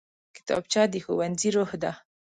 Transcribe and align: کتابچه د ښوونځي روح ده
کتابچه 0.35 0.81
د 0.91 0.93
ښوونځي 1.03 1.49
روح 1.55 1.71
ده 1.83 1.91